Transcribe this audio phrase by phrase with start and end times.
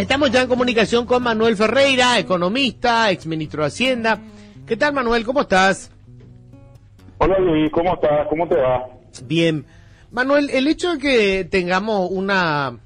[0.00, 4.18] Estamos ya en comunicación con Manuel Ferreira, economista, exministro de Hacienda.
[4.66, 5.26] ¿Qué tal, Manuel?
[5.26, 5.92] ¿Cómo estás?
[7.18, 7.70] Hola, Luis.
[7.70, 8.26] ¿Cómo estás?
[8.30, 8.88] ¿Cómo te va?
[9.24, 9.66] Bien.
[10.10, 12.78] Manuel, el hecho de que tengamos una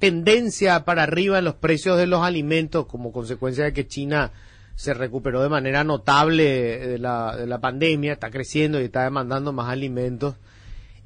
[0.00, 4.32] tendencia para arriba en los precios de los alimentos como consecuencia de que China
[4.74, 9.52] se recuperó de manera notable de la, de la pandemia, está creciendo y está demandando
[9.52, 10.34] más alimentos.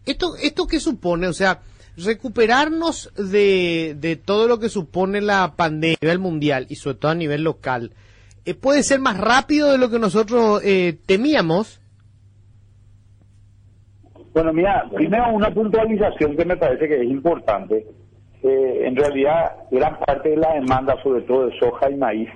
[0.07, 1.29] ¿Esto, ¿Esto qué supone?
[1.29, 1.61] O sea,
[1.97, 7.11] recuperarnos de, de todo lo que supone la pandemia a nivel mundial y sobre todo
[7.11, 7.93] a nivel local,
[8.45, 11.81] eh, ¿puede ser más rápido de lo que nosotros eh, temíamos?
[14.33, 17.87] Bueno, mira, primero una puntualización que me parece que es importante.
[18.43, 22.31] Eh, en realidad, gran parte de la demanda, sobre todo de soja y maíz,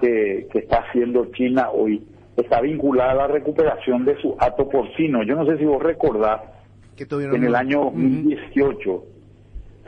[0.00, 2.06] que, que está haciendo China hoy,
[2.36, 5.24] está vinculada a la recuperación de su hato porcino.
[5.24, 6.40] Yo no sé si vos recordás
[6.96, 9.04] que en el año 2018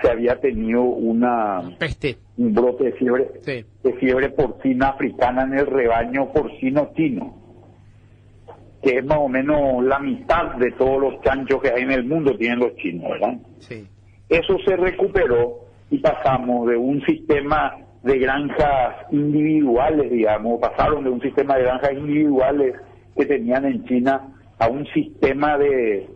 [0.03, 2.19] se había tenido una Peste.
[2.37, 3.65] un brote de fiebre Sí.
[3.83, 7.35] de fiebre porcina africana en el rebaño porcino chino
[8.83, 12.05] que es más o menos la mitad de todos los chanchos que hay en el
[12.05, 13.37] mundo tienen los chinos, ¿verdad?
[13.59, 13.85] Sí.
[14.29, 21.21] Eso se recuperó y pasamos de un sistema de granjas individuales, digamos, pasaron de un
[21.21, 22.77] sistema de granjas individuales
[23.17, 24.29] que tenían en China
[24.61, 26.09] a un sistema de,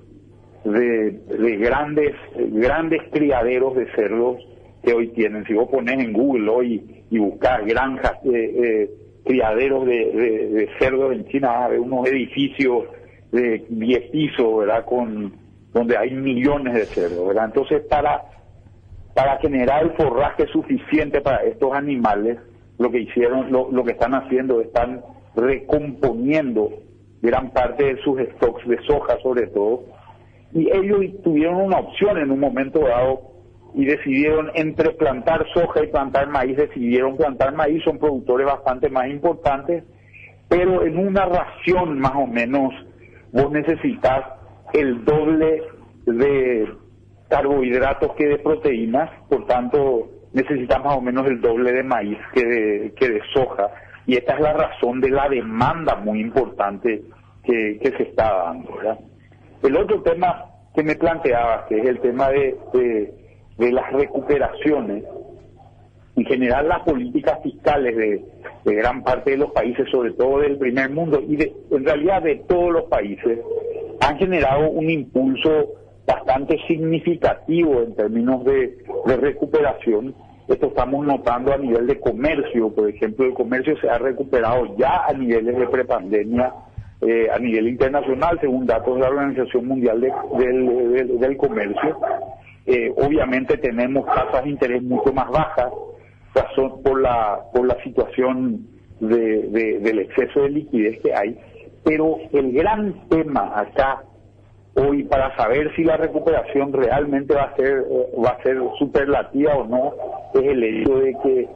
[0.64, 4.38] de, de grandes grandes criaderos de cerdos
[4.82, 5.44] que hoy tienen.
[5.44, 8.90] Si vos pones en Google hoy y buscas granjas, eh, eh,
[9.24, 12.84] criaderos de, de, de cerdos en China, ver unos edificios
[13.30, 14.84] de 10 pisos, ¿verdad?
[14.84, 15.32] Con,
[15.72, 17.46] donde hay millones de cerdos, ¿verdad?
[17.46, 18.22] Entonces, para,
[19.14, 22.38] para generar forraje suficiente para estos animales,
[22.78, 25.02] lo que hicieron, lo, lo que están haciendo, están
[25.36, 26.70] recomponiendo
[27.22, 29.84] gran parte de sus stocks de soja, sobre todo,
[30.54, 33.32] y ellos tuvieron una opción en un momento dado
[33.74, 39.08] y decidieron entre plantar soja y plantar maíz, decidieron plantar maíz, son productores bastante más
[39.08, 39.84] importantes,
[40.48, 42.74] pero en una ración más o menos
[43.32, 44.26] vos necesitas
[44.74, 45.62] el doble
[46.04, 46.68] de
[47.30, 52.44] carbohidratos que de proteínas, por tanto necesitas más o menos el doble de maíz que
[52.44, 53.70] de, que de soja,
[54.06, 57.02] y esta es la razón de la demanda muy importante
[57.42, 58.76] que, que se está dando.
[58.76, 58.98] ¿verdad?
[59.62, 62.56] El otro tema que me planteaba, que es el tema de,
[63.58, 65.04] de, las recuperaciones,
[66.16, 68.24] en general las políticas fiscales de,
[68.64, 72.22] de, gran parte de los países, sobre todo del primer mundo y de, en realidad
[72.22, 73.38] de todos los países,
[74.00, 75.74] han generado un impulso
[76.06, 80.14] bastante significativo en términos de, de recuperación.
[80.48, 85.04] Esto estamos notando a nivel de comercio, por ejemplo, el comercio se ha recuperado ya
[85.06, 86.52] a niveles de prepandemia
[87.02, 91.98] eh, a nivel internacional, según datos de la Organización Mundial de, del, del, Comercio.
[92.64, 95.72] Eh, obviamente tenemos tasas de interés mucho más bajas
[96.32, 98.68] razón por la por la situación
[99.00, 101.36] de, de, del exceso de liquidez que hay,
[101.82, 104.04] pero el gran tema acá
[104.74, 109.56] hoy para saber si la recuperación realmente va a ser eh, va a ser superlativa
[109.56, 109.92] o no
[110.34, 111.48] es el hecho de que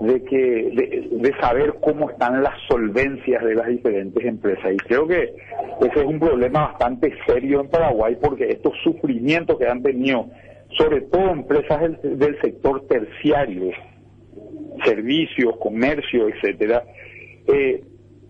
[0.00, 4.72] de que de, saber cómo están las solvencias de las diferentes empresas.
[4.72, 5.34] Y creo que
[5.80, 10.26] ese es un problema bastante serio en Paraguay porque estos sufrimientos que han tenido
[10.76, 13.72] sobre todo empresas del, del sector terciario
[14.84, 16.84] servicios comercio etcétera
[17.46, 17.82] eh,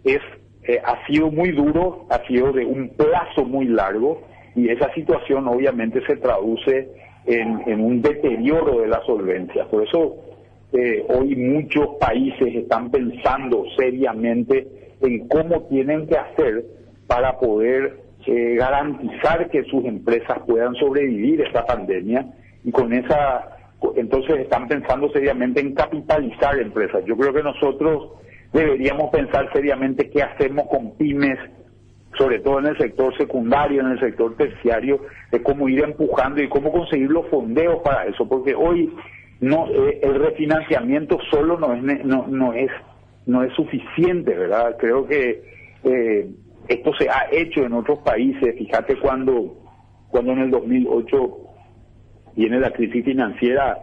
[0.04, 0.20] es
[0.62, 4.22] eh, ha sido muy duro ha sido de un plazo muy largo
[4.54, 6.88] y esa situación obviamente se traduce
[7.26, 10.27] en, en un deterioro de la solvencia por eso
[10.72, 14.66] eh, hoy muchos países están pensando seriamente
[15.00, 16.64] en cómo tienen que hacer
[17.06, 22.26] para poder eh, garantizar que sus empresas puedan sobrevivir esta pandemia
[22.64, 23.54] y con esa
[23.96, 27.04] entonces están pensando seriamente en capitalizar empresas.
[27.06, 28.10] Yo creo que nosotros
[28.52, 31.38] deberíamos pensar seriamente qué hacemos con pymes,
[32.16, 35.00] sobre todo en el sector secundario, en el sector terciario,
[35.30, 38.92] de cómo ir empujando y cómo conseguir los fondeos para eso, porque hoy
[39.40, 42.70] no eh, el refinanciamiento solo no es no, no es
[43.26, 45.42] no es suficiente verdad creo que
[45.84, 46.28] eh,
[46.68, 48.56] esto se ha hecho en otros países.
[48.56, 49.56] Fíjate cuando
[50.10, 51.38] cuando en el 2008
[52.36, 53.78] viene la crisis financiera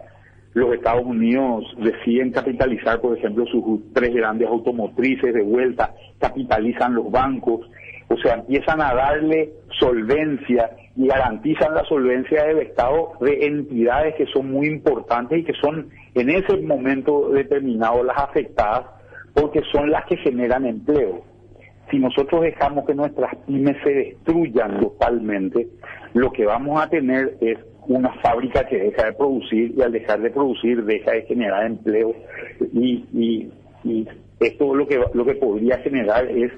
[0.54, 7.10] los Estados Unidos deciden capitalizar por ejemplo sus tres grandes automotrices de vuelta capitalizan los
[7.10, 7.68] bancos
[8.16, 14.26] o sea empiezan a darle solvencia y garantizan la solvencia del Estado de entidades que
[14.26, 18.86] son muy importantes y que son en ese momento determinado las afectadas
[19.34, 21.22] porque son las que generan empleo.
[21.90, 25.68] Si nosotros dejamos que nuestras pymes se destruyan totalmente,
[26.14, 30.20] lo que vamos a tener es una fábrica que deja de producir y al dejar
[30.20, 32.14] de producir deja de generar empleo
[32.72, 33.52] y, y,
[33.84, 34.08] y
[34.40, 36.50] esto lo que lo que podría generar es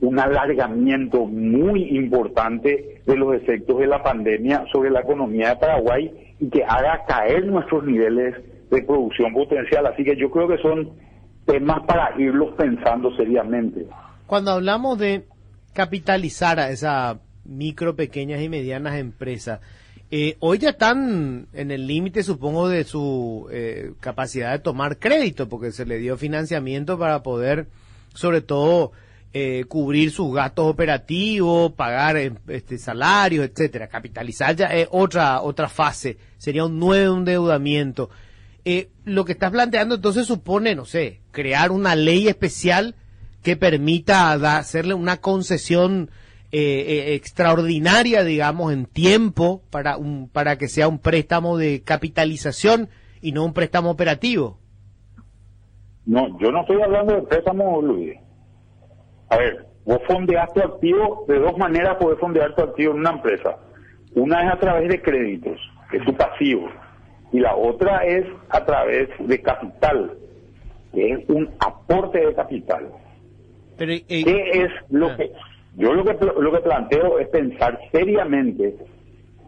[0.00, 6.34] un alargamiento muy importante de los efectos de la pandemia sobre la economía de Paraguay
[6.40, 8.34] y que haga caer nuestros niveles
[8.70, 9.86] de producción potencial.
[9.86, 10.90] Así que yo creo que son
[11.46, 13.86] temas para irlos pensando seriamente.
[14.26, 15.24] Cuando hablamos de
[15.72, 19.60] capitalizar a esas micro, pequeñas y medianas empresas,
[20.10, 25.48] eh, hoy ya están en el límite, supongo, de su eh, capacidad de tomar crédito,
[25.48, 27.66] porque se le dio financiamiento para poder,
[28.14, 28.92] sobre todo,
[29.34, 33.88] eh, cubrir sus gastos operativos, pagar este, salarios, etcétera.
[33.88, 38.08] Capitalizar ya es otra otra fase, sería un nuevo endeudamiento.
[39.04, 42.94] lo que estás planteando entonces supone, no sé, crear una ley especial
[43.42, 46.10] que permita hacerle una concesión
[46.56, 52.88] eh, eh, extraordinaria, digamos, en tiempo para, un, para que sea un préstamo de capitalización
[53.20, 54.58] y no un préstamo operativo.
[56.06, 58.14] No, yo no estoy hablando de préstamo, Luis.
[59.28, 63.10] A ver, vos fondeas tu activo, de dos maneras podés fondear tu activo en una
[63.10, 63.56] empresa.
[64.14, 65.58] Una es a través de créditos,
[65.90, 66.68] que es tu pasivo,
[67.32, 70.12] y la otra es a través de capital,
[70.92, 72.88] que es un aporte de capital.
[73.76, 75.16] Pero, eh, ¿Qué es lo ah.
[75.16, 75.32] que
[75.76, 78.76] yo lo que, lo que planteo es pensar seriamente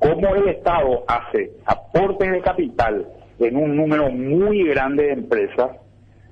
[0.00, 3.06] cómo el Estado hace aportes de capital
[3.38, 5.70] en un número muy grande de empresas,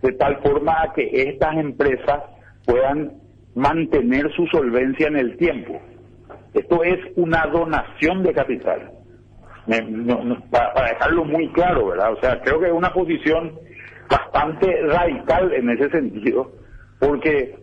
[0.03, 2.23] de tal forma que estas empresas
[2.67, 3.13] puedan
[3.55, 5.81] mantener su solvencia en el tiempo.
[6.53, 8.91] Esto es una donación de capital.
[10.51, 12.13] para, dejarlo muy claro, ¿verdad?
[12.13, 13.59] O sea, creo que es una posición
[14.09, 16.53] bastante radical en ese sentido,
[17.01, 17.57] porque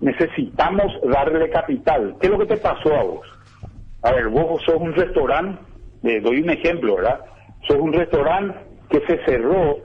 [0.00, 2.14] necesitamos darle capital.
[2.20, 3.26] ¿Qué es lo que te pasó a vos?
[4.02, 5.62] A ver, vos sos un restaurante,
[6.02, 7.20] le doy un ejemplo, ¿verdad?
[7.68, 8.58] Sos un restaurante
[8.90, 9.78] que se cerró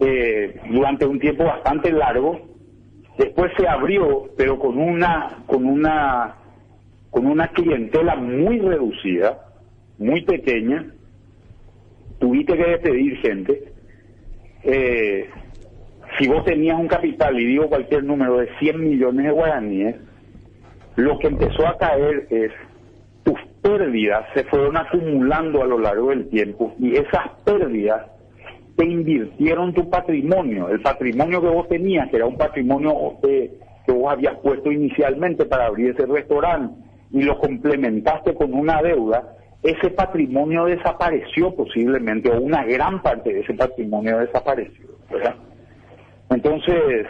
[0.00, 2.40] eh, durante un tiempo bastante largo,
[3.20, 6.36] después se abrió, pero con una, con una,
[7.10, 9.46] con una clientela muy reducida,
[9.98, 10.86] muy pequeña,
[12.18, 13.72] tuviste que despedir gente,
[14.62, 15.28] eh,
[16.18, 19.96] si vos tenías un capital, y digo cualquier número, de 100 millones de guaraníes,
[20.96, 22.52] lo que empezó a caer es
[23.22, 28.09] tus pérdidas se fueron acumulando a lo largo del tiempo y esas pérdidas
[28.80, 34.10] te invirtieron tu patrimonio, el patrimonio que vos tenías, que era un patrimonio que vos
[34.10, 40.64] habías puesto inicialmente para abrir ese restaurante y lo complementaste con una deuda, ese patrimonio
[40.64, 44.86] desapareció posiblemente, o una gran parte de ese patrimonio desapareció.
[46.30, 47.06] Entonces,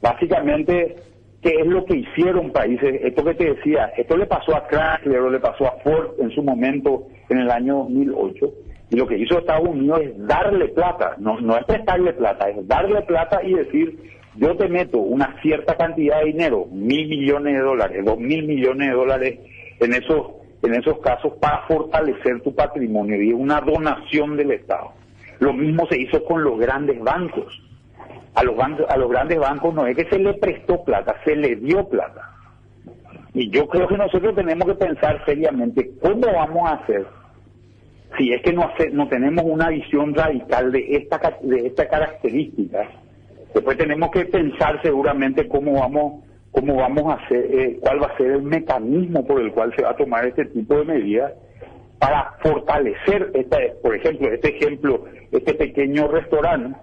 [0.00, 0.96] básicamente,
[1.42, 2.98] ¿qué es lo que hicieron países?
[3.02, 6.42] Esto que te decía, esto le pasó a Chrysler le pasó a Ford en su
[6.42, 8.65] momento en el año 2008.
[8.90, 12.66] Y lo que hizo Estados Unidos es darle plata, no, no es prestarle plata, es
[12.68, 13.98] darle plata y decir,
[14.36, 18.88] yo te meto una cierta cantidad de dinero, mil millones de dólares, dos mil millones
[18.88, 19.38] de dólares
[19.80, 20.26] en esos,
[20.62, 24.92] en esos casos para fortalecer tu patrimonio y es una donación del Estado.
[25.40, 27.60] Lo mismo se hizo con los grandes bancos
[28.36, 31.34] a los, bancos, a los grandes bancos no es que se le prestó plata, se
[31.34, 32.32] le dio plata.
[33.32, 37.06] Y yo creo que nosotros tenemos que pensar seriamente cómo vamos a hacer
[38.16, 42.88] si es que no, hace, no tenemos una visión radical de esta de esta característica.
[43.54, 48.16] Después tenemos que pensar seguramente cómo vamos cómo vamos a hacer, eh, cuál va a
[48.16, 51.32] ser el mecanismo por el cual se va a tomar este tipo de medidas
[51.98, 56.78] para fortalecer, esta, por ejemplo, este ejemplo, este pequeño restaurante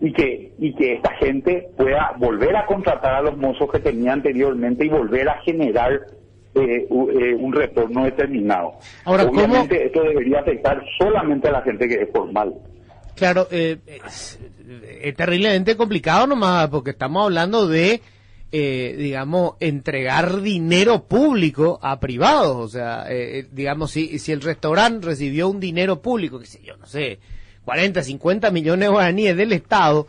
[0.00, 4.12] y que, y que esta gente pueda volver a contratar a los mozos que tenía
[4.12, 6.00] anteriormente y volver a generar
[6.54, 8.78] eh, eh, un retorno determinado.
[9.04, 12.54] Ahora, Obviamente esto debería afectar solamente a la gente que es formal.
[13.14, 14.38] Claro, eh, es,
[15.16, 18.00] terriblemente complicado nomás porque estamos hablando de,
[18.50, 22.56] digamos, entregar dinero público a privados.
[22.56, 23.06] O sea,
[23.52, 27.18] digamos, si, si el restaurante recibió un dinero público, que sé yo, no sé,
[27.64, 30.06] 40, 50 millones de guaraníes del Estado,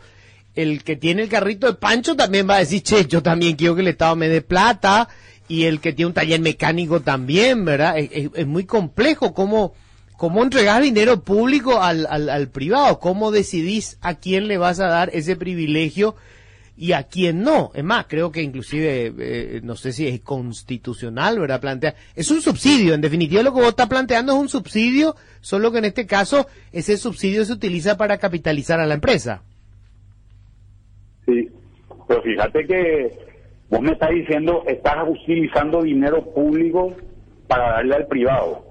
[0.54, 3.74] el que tiene el carrito de Pancho también va a decir, che, yo también quiero
[3.74, 5.08] que el Estado me dé plata,
[5.50, 7.98] y el que tiene un taller mecánico también, ¿verdad?
[7.98, 9.74] Es, muy complejo cómo,
[10.16, 15.10] cómo entregar dinero público al, al, privado, cómo decidís a quién le vas a dar
[15.12, 16.14] ese privilegio
[16.76, 17.72] y a quién no.
[17.74, 21.60] Es más, creo que inclusive, eh, no sé si es constitucional, ¿verdad?
[21.60, 25.72] Plantea, es un subsidio, en definitiva lo que vos estás planteando es un subsidio, solo
[25.72, 29.42] que en este caso ese subsidio se utiliza para capitalizar a la empresa.
[31.26, 31.48] Sí,
[32.06, 33.29] pero fíjate que
[33.70, 36.92] vos me estás diciendo, estás utilizando dinero público
[37.48, 38.64] para darle al privado.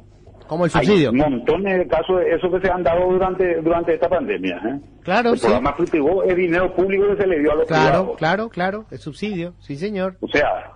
[0.47, 1.09] Como el subsidio.
[1.11, 4.55] Hay montones de casos de eso que se han dado durante durante esta pandemia.
[4.65, 4.79] ¿eh?
[5.03, 5.45] Claro, el sí.
[5.45, 8.17] programa Frutigó es dinero público que se le dio a los Claro, privados.
[8.17, 10.17] claro, claro, el subsidio, sí señor.
[10.21, 10.71] O sea,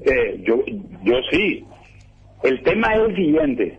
[0.00, 0.56] eh, yo,
[1.02, 1.64] yo sí.
[2.42, 3.78] El tema es el siguiente.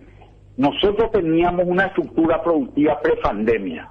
[0.58, 3.88] Nosotros teníamos una estructura productiva prepandemia.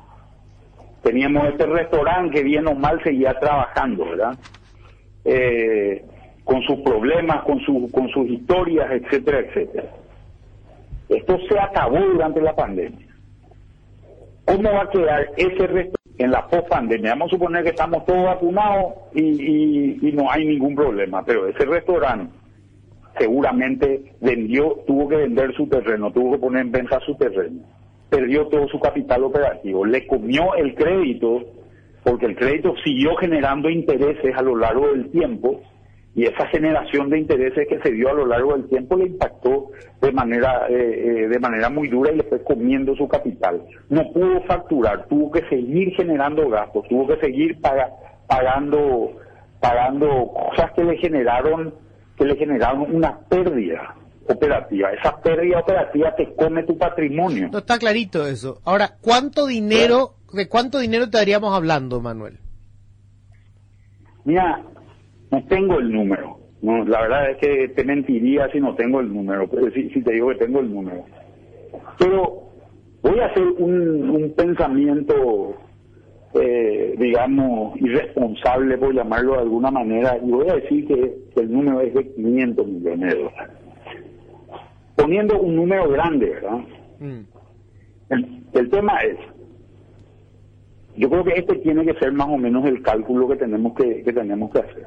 [1.03, 4.39] Teníamos este restaurante que bien o mal seguía trabajando, ¿verdad?
[5.31, 6.05] Eh,
[6.45, 9.89] con sus problemas, con, su, con sus historias, etcétera, etcétera.
[11.11, 13.07] Esto se acabó durante la pandemia.
[14.47, 17.11] ¿Cómo va a quedar ese restaurante en la post-pandemia?
[17.11, 21.47] Vamos a suponer que estamos todos vacunados y, y- y no hay ningún problema, pero
[21.47, 22.33] ese restaurante
[23.19, 27.61] seguramente vendió, tuvo que vender su terreno, tuvo que poner en venta su terreno,
[28.09, 31.45] perdió todo su capital operativo, le comió el crédito,
[32.09, 35.61] porque el crédito siguió generando intereses a lo largo del tiempo,
[36.15, 39.67] y esa generación de intereses que se dio a lo largo del tiempo le impactó
[40.01, 40.75] de manera eh,
[41.25, 43.63] eh, de manera muy dura y le fue comiendo su capital.
[43.89, 47.91] No pudo facturar, tuvo que seguir generando gastos, tuvo que seguir paga-
[48.27, 49.13] pagando
[49.61, 51.75] pagando cosas que le generaron
[52.17, 53.95] que le generaron una pérdida
[54.29, 54.91] operativa.
[54.93, 57.49] Esa pérdida operativa te come tu patrimonio.
[57.53, 58.61] No está clarito eso.
[58.65, 62.39] Ahora, ¿cuánto dinero, de cuánto dinero estaríamos hablando, Manuel?
[64.25, 64.63] Mira,
[65.31, 66.39] no tengo el número.
[66.61, 70.03] No, la verdad es que te mentiría si no tengo el número, pero si, si
[70.03, 71.05] te digo que tengo el número.
[71.99, 72.51] Pero
[73.03, 75.55] voy a hacer un, un pensamiento,
[76.35, 81.53] eh, digamos, irresponsable, por llamarlo de alguna manera, y voy a decir que, que el
[81.53, 83.57] número es de 500 millones de dólares.
[84.97, 86.59] Poniendo un número grande, ¿verdad?
[86.99, 87.21] Mm.
[88.11, 89.17] El, el tema es,
[90.99, 94.03] yo creo que este tiene que ser más o menos el cálculo que tenemos que,
[94.03, 94.85] que tenemos que hacer.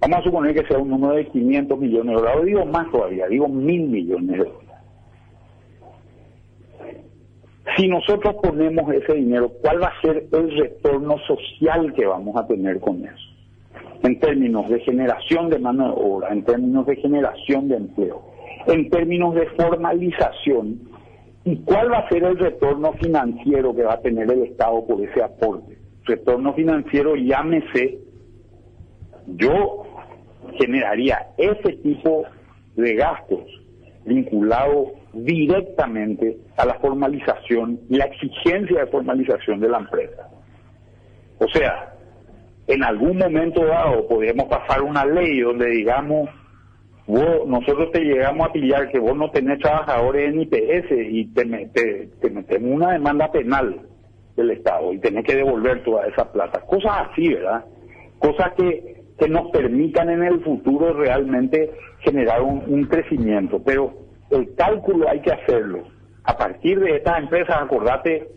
[0.00, 3.26] Vamos a suponer que sea un número de 500 millones de dólares, digo más todavía,
[3.28, 4.66] digo mil millones de dólares.
[7.76, 12.46] Si nosotros ponemos ese dinero, ¿cuál va a ser el retorno social que vamos a
[12.46, 13.28] tener con eso?
[14.02, 18.22] En términos de generación de mano de obra, en términos de generación de empleo,
[18.66, 20.95] en términos de formalización,
[21.46, 25.00] ¿y cuál va a ser el retorno financiero que va a tener el Estado por
[25.00, 25.78] ese aporte?
[26.04, 27.98] Retorno financiero, llámese,
[29.28, 29.84] yo
[30.58, 32.24] generaría ese tipo
[32.74, 33.44] de gastos
[34.04, 40.28] vinculado directamente a la formalización y la exigencia de formalización de la empresa.
[41.38, 41.94] O sea,
[42.66, 46.28] en algún momento dado podemos pasar una ley donde digamos,
[47.06, 51.44] vos, nosotros te llegamos a pillar que vos no tenés trabajadores en IPS y te,
[51.72, 53.80] te, te metemos una demanda penal
[54.36, 56.60] del Estado y tenés que devolver toda esa plata.
[56.60, 57.64] Cosas así, ¿verdad?
[58.18, 63.62] Cosas que, que nos permitan en el futuro realmente generar un, un crecimiento.
[63.64, 63.94] Pero
[64.30, 65.84] el cálculo hay que hacerlo.
[66.24, 68.28] A partir de estas empresas, acordate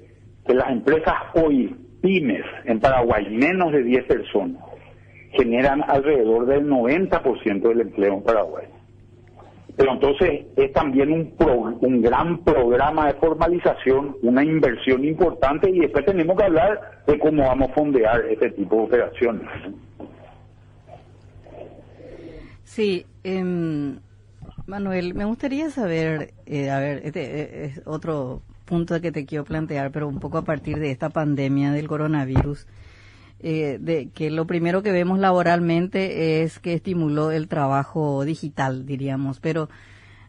[0.45, 4.63] que las empresas hoy, pymes, en Paraguay, menos de 10 personas,
[5.31, 8.65] generan alrededor del 90% del empleo en Paraguay.
[9.75, 15.79] Pero entonces es también un, pro- un gran programa de formalización, una inversión importante y
[15.79, 19.47] después tenemos que hablar de cómo vamos a fondear este tipo de operaciones.
[22.63, 23.99] Sí, em,
[24.67, 29.43] Manuel, me gustaría saber, eh, a ver, este eh, es otro punto que te quiero
[29.45, 32.67] plantear, pero un poco a partir de esta pandemia del coronavirus,
[33.39, 39.39] eh, de que lo primero que vemos laboralmente es que estimuló el trabajo digital, diríamos,
[39.39, 39.69] pero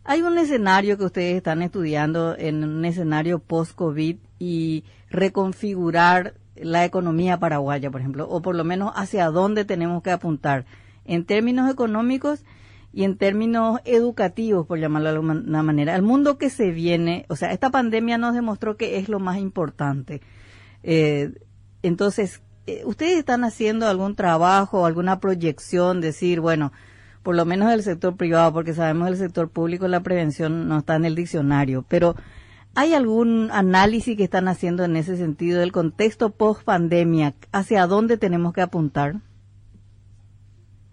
[0.05, 7.39] hay un escenario que ustedes están estudiando en un escenario post-COVID y reconfigurar la economía
[7.39, 10.65] paraguaya, por ejemplo, o por lo menos hacia dónde tenemos que apuntar
[11.05, 12.45] en términos económicos
[12.93, 15.95] y en términos educativos, por llamarlo de alguna manera.
[15.95, 19.39] El mundo que se viene, o sea, esta pandemia nos demostró que es lo más
[19.39, 20.21] importante.
[20.83, 21.33] Eh,
[21.83, 22.43] entonces,
[22.85, 26.73] ¿ustedes están haciendo algún trabajo, alguna proyección, decir, bueno,
[27.23, 30.97] por lo menos del sector privado, porque sabemos del sector público la prevención no está
[30.97, 32.15] en el diccionario, pero
[32.75, 37.35] ¿hay algún análisis que están haciendo en ese sentido del contexto post pandemia?
[37.53, 39.17] ¿Hacia dónde tenemos que apuntar?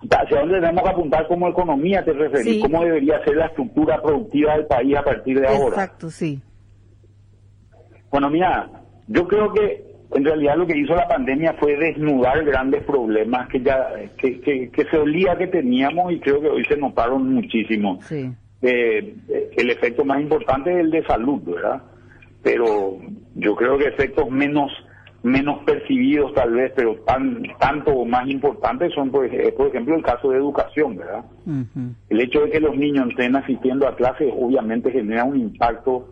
[0.09, 2.55] ¿Hacia dónde tenemos que apuntar como economía, te referís?
[2.55, 2.61] Sí.
[2.61, 5.67] ¿Cómo debería ser la estructura productiva del país a partir de ahora?
[5.69, 6.41] Exacto, sí.
[8.11, 8.69] Bueno, mira,
[9.07, 13.61] yo creo que en realidad lo que hizo la pandemia fue desnudar grandes problemas que
[13.61, 17.99] ya que, que, que se olía que teníamos y creo que hoy se notaron muchísimo.
[18.03, 18.31] Sí.
[18.61, 19.15] Eh,
[19.57, 21.81] el efecto más importante es el de salud, ¿verdad?
[22.41, 22.97] Pero
[23.35, 24.71] yo creo que efectos menos
[25.23, 29.95] menos percibidos tal vez, pero tan tanto o más importantes son, por, ej- por ejemplo,
[29.95, 31.25] el caso de educación, ¿verdad?
[32.09, 36.07] El hecho de que los niños estén asistiendo a clases obviamente genera un impacto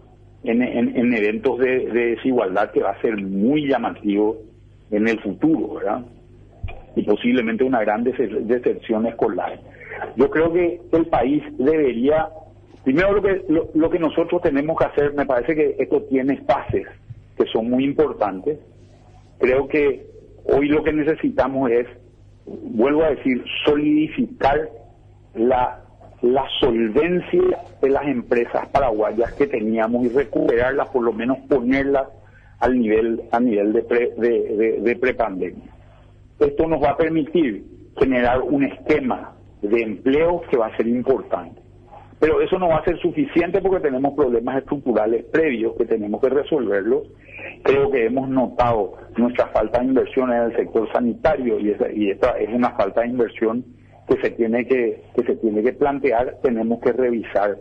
[0.45, 4.37] en, en, eventos de, desigualdad que va a ser muy llamativo
[4.91, 6.05] en el futuro, ¿verdad?
[6.95, 9.59] Y posiblemente una gran decepción escolar.
[10.15, 12.29] Yo creo que el país debería,
[12.83, 16.87] primero lo que, lo, que nosotros tenemos que hacer, me parece que esto tiene fases
[17.37, 18.59] que son muy importantes.
[19.39, 20.05] Creo que
[20.45, 21.87] hoy lo que necesitamos es,
[22.45, 24.69] vuelvo a decir, solidificar
[25.33, 25.84] la
[26.25, 32.07] la solvencia de las empresas paraguayas que teníamos y recuperarlas, por lo menos ponerlas
[32.59, 35.71] al nivel a nivel de, pre, de, de, prepandemia.
[36.39, 37.63] Esto nos va a permitir
[37.99, 41.61] generar un esquema de empleo que va a ser importante.
[42.19, 46.29] Pero eso no va a ser suficiente porque tenemos problemas estructurales previos que tenemos que
[46.29, 47.03] resolverlos.
[47.61, 52.31] Creo que hemos notado nuestra falta de inversión en el sector sanitario y, y esta
[52.39, 53.63] es una falta de inversión
[54.07, 57.57] que se tiene que, que se tiene que plantear, tenemos que revisar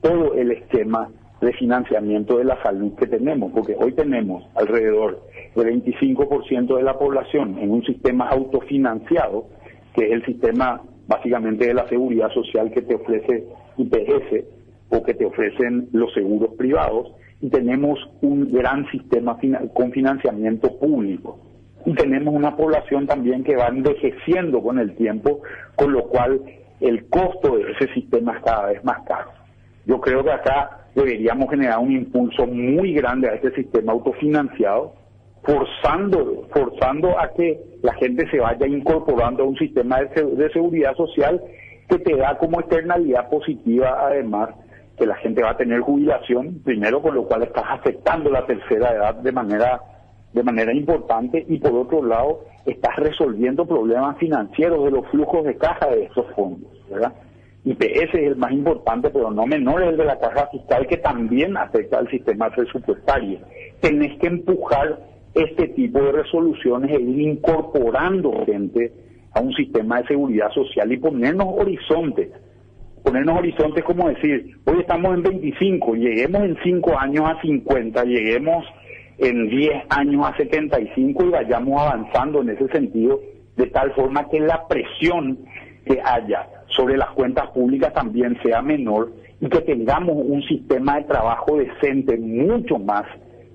[0.00, 5.22] todo el esquema de financiamiento de la salud que tenemos, porque hoy tenemos alrededor
[5.54, 9.46] del 25% de la población en un sistema autofinanciado,
[9.94, 13.44] que es el sistema básicamente de la seguridad social que te ofrece
[13.76, 14.44] IPS
[14.88, 19.38] o que te ofrecen los seguros privados, y tenemos un gran sistema
[19.74, 21.45] con financiamiento público
[21.86, 25.40] y tenemos una población también que va envejeciendo con el tiempo,
[25.76, 26.42] con lo cual
[26.80, 29.30] el costo de ese sistema es cada vez más caro.
[29.86, 34.94] Yo creo que acá deberíamos generar un impulso muy grande a este sistema autofinanciado,
[35.44, 40.94] forzando, forzando a que la gente se vaya incorporando a un sistema de, de seguridad
[40.96, 41.40] social
[41.88, 44.50] que te da como externalidad positiva además
[44.98, 48.92] que la gente va a tener jubilación, primero con lo cual estás afectando la tercera
[48.92, 49.80] edad de manera
[50.36, 55.56] de manera importante y por otro lado estás resolviendo problemas financieros de los flujos de
[55.56, 57.14] caja de esos fondos, ¿verdad?
[57.64, 60.98] IPS es el más importante, pero no menor es el de la caja fiscal que
[60.98, 63.38] también afecta al sistema presupuestario.
[63.80, 65.00] Tenés que empujar
[65.34, 68.92] este tipo de resoluciones e ir incorporando gente
[69.32, 72.28] a un sistema de seguridad social y ponernos horizontes.
[73.02, 78.66] Ponernos horizontes como decir, hoy estamos en 25, lleguemos en 5 años a 50, lleguemos
[79.18, 83.20] en 10 años a 75 y vayamos avanzando en ese sentido,
[83.56, 85.38] de tal forma que la presión
[85.84, 91.04] que haya sobre las cuentas públicas también sea menor y que tengamos un sistema de
[91.04, 93.04] trabajo decente mucho más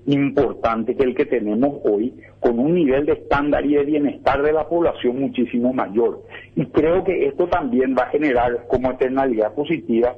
[0.06, 4.52] importante que el que tenemos hoy, con un nivel de estándar y de bienestar de
[4.52, 6.22] la población muchísimo mayor.
[6.56, 10.14] Y creo que esto también va a generar como eternalidad positiva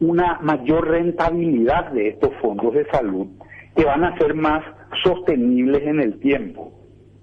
[0.00, 3.26] una mayor rentabilidad de estos fondos de salud
[3.78, 4.64] que van a ser más
[5.04, 6.72] sostenibles en el tiempo.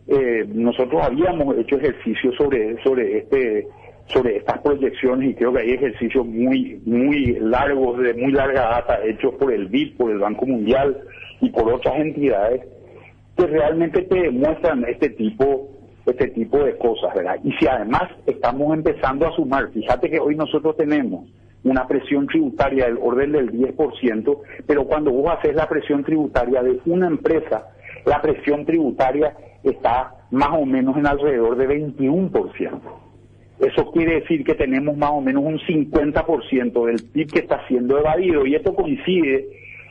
[0.07, 3.67] Eh, nosotros habíamos hecho ejercicios sobre sobre este
[4.07, 8.99] sobre estas proyecciones y creo que hay ejercicios muy muy largos de muy larga data
[9.03, 10.97] hechos por el BID, por el Banco Mundial
[11.41, 12.61] y por otras entidades
[13.35, 15.69] que realmente te demuestran este tipo
[16.05, 17.35] este tipo de cosas, ¿verdad?
[17.43, 21.27] Y si además estamos empezando a sumar, fíjate que hoy nosotros tenemos
[21.65, 26.79] una presión tributaria del orden del 10%, pero cuando vos haces la presión tributaria de
[26.85, 27.69] una empresa,
[28.05, 32.79] la presión tributaria está más o menos en alrededor de 21%.
[33.59, 37.97] Eso quiere decir que tenemos más o menos un 50% del PIB que está siendo
[37.97, 39.47] evadido y esto coincide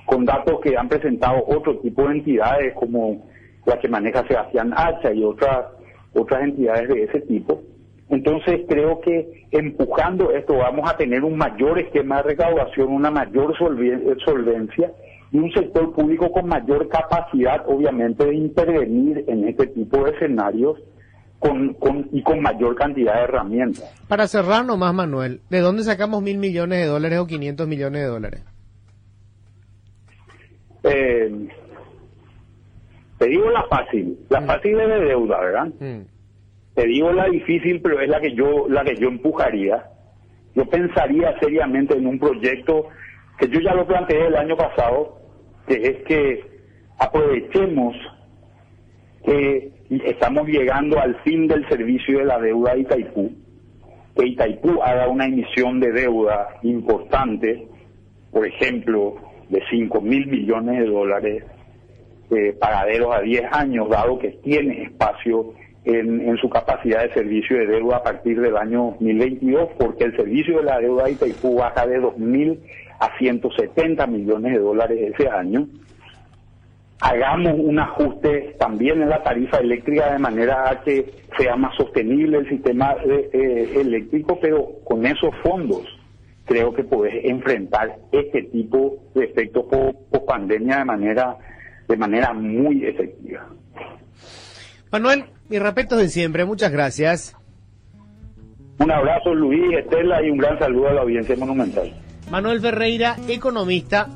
[0.06, 3.26] con datos que han presentado otro tipo de entidades como
[3.66, 5.66] la que maneja Sebastián Hacha y otras
[6.12, 7.62] otras entidades de ese tipo
[8.14, 13.56] entonces creo que empujando esto vamos a tener un mayor esquema de recaudación, una mayor
[13.56, 14.92] solvencia
[15.32, 20.78] y un sector público con mayor capacidad, obviamente, de intervenir en este tipo de escenarios
[21.40, 21.76] con,
[22.12, 24.04] y con mayor cantidad de herramientas.
[24.08, 28.08] Para cerrar nomás, Manuel, ¿de dónde sacamos mil millones de dólares o 500 millones de
[28.08, 28.44] dólares?
[30.84, 31.48] Eh,
[33.18, 34.46] te digo la fácil, la mm.
[34.46, 35.66] fácil es de deuda, ¿verdad?
[35.80, 36.13] Mm.
[36.74, 39.84] Te digo la difícil, pero es la que yo la que yo empujaría.
[40.54, 42.88] Yo pensaría seriamente en un proyecto
[43.38, 45.18] que yo ya lo planteé el año pasado,
[45.66, 46.44] que es que
[46.98, 47.96] aprovechemos
[49.24, 49.72] que
[50.04, 53.32] estamos llegando al fin del servicio de la deuda de Itaipú,
[54.16, 57.66] que Itaipú haga una emisión de deuda importante,
[58.30, 59.16] por ejemplo,
[59.48, 61.44] de 5 mil millones de dólares,
[62.30, 65.54] eh, pagaderos a 10 años, dado que tiene espacio
[65.84, 70.58] en, su capacidad de servicio de deuda a partir del año 2022, porque el servicio
[70.58, 72.58] de la deuda de Itaipú baja de 2.000
[73.00, 75.66] a 170 millones de dólares ese año.
[77.00, 81.04] Hagamos un ajuste también en la tarifa eléctrica de manera a que
[81.36, 85.82] sea más sostenible el sistema eh, eléctrico, pero con esos fondos
[86.46, 91.36] creo que podés enfrentar este tipo de efectos post pandemia de manera,
[91.88, 93.46] de manera muy efectiva.
[94.90, 97.36] Manuel, mi respeto de siempre, muchas gracias.
[98.78, 101.92] Un abrazo Luis, Estela y un gran saludo a la audiencia monumental.
[102.30, 104.08] Manuel Ferreira, economista,